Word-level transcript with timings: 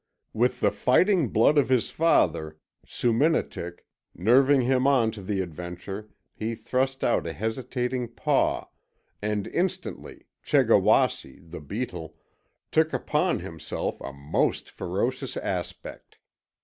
With 0.33 0.61
the 0.61 0.71
fighting 0.71 1.29
blood 1.29 1.59
of 1.59 1.69
his 1.69 1.91
father, 1.91 2.57
Soominitik, 2.87 3.85
nerving 4.15 4.61
him 4.61 4.87
on 4.87 5.11
to 5.11 5.21
the 5.21 5.41
adventure 5.41 6.09
he 6.33 6.55
thrust 6.55 7.03
out 7.03 7.27
a 7.27 7.33
hesitating 7.33 8.07
paw, 8.07 8.67
and 9.21 9.45
instantly 9.45 10.25
Chegawasse, 10.43 11.37
the 11.51 11.61
beetle, 11.61 12.15
took 12.71 12.93
upon 12.93 13.41
himself 13.41 14.01
a 14.01 14.11
most 14.11 14.71
ferocious 14.71 15.37
aspect. 15.37 16.17